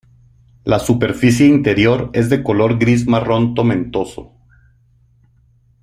La 0.63 0.79
superficie 0.79 1.45
interior 1.45 2.09
es 2.13 2.27
de 2.31 2.41
color 2.41 2.79
gris 2.79 3.05
marrón 3.05 3.53
tomentoso. 3.53 4.31